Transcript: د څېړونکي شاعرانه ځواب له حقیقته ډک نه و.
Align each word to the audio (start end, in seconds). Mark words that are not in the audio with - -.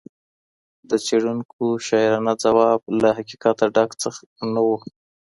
د 0.89 0.91
څېړونکي 1.05 1.65
شاعرانه 1.87 2.33
ځواب 2.43 2.79
له 3.01 3.09
حقیقته 3.17 3.65
ډک 3.75 3.91
نه 4.53 4.61
و. 4.67 4.69